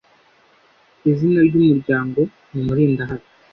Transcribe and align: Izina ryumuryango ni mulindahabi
Izina 1.09 1.39
ryumuryango 1.47 2.19
ni 2.51 2.61
mulindahabi 2.65 3.27